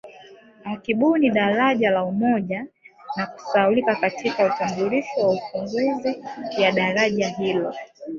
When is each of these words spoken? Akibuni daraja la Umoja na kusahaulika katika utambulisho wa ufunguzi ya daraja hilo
Akibuni 0.73 1.27
daraja 1.29 1.89
la 1.91 2.03
Umoja 2.05 2.65
na 3.17 3.25
kusahaulika 3.25 3.95
katika 3.95 4.45
utambulisho 4.45 5.21
wa 5.21 5.29
ufunguzi 5.33 6.23
ya 6.57 6.71
daraja 6.71 7.27
hilo 7.29 7.73